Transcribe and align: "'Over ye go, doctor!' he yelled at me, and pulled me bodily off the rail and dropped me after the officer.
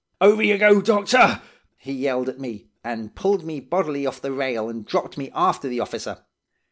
"'Over 0.19 0.41
ye 0.41 0.57
go, 0.57 0.81
doctor!' 0.81 1.43
he 1.77 1.91
yelled 1.93 2.27
at 2.27 2.39
me, 2.39 2.65
and 2.83 3.13
pulled 3.15 3.43
me 3.45 3.59
bodily 3.59 4.07
off 4.07 4.19
the 4.19 4.31
rail 4.31 4.67
and 4.67 4.83
dropped 4.83 5.15
me 5.15 5.29
after 5.35 5.67
the 5.69 5.79
officer. 5.79 6.25